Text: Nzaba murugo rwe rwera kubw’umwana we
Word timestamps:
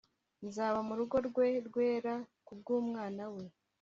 Nzaba 0.47 0.79
murugo 0.87 1.17
rwe 1.27 1.47
rwera 1.67 2.13
kubw’umwana 2.45 3.23
we 3.33 3.43